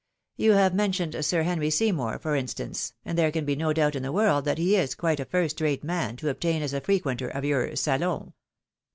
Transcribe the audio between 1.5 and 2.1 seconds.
Sey